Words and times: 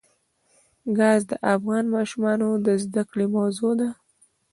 ګاز 0.97 1.21
د 1.29 1.31
افغان 1.53 1.85
ماشومانو 1.95 2.49
د 2.65 2.67
زده 2.83 3.03
کړې 3.09 3.25
موضوع 3.37 3.73
ده. 3.79 3.89